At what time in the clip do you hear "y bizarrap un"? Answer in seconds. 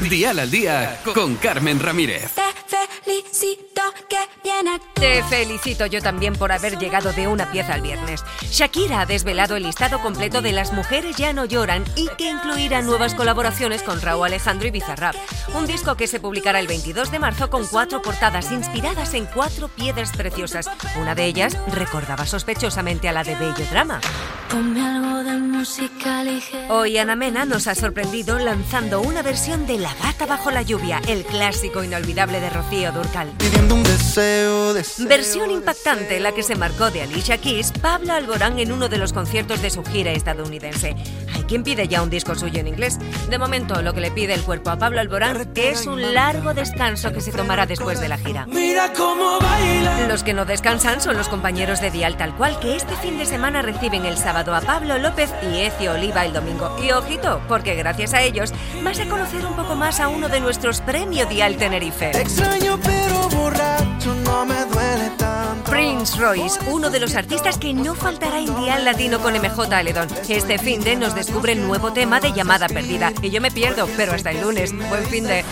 14.66-15.66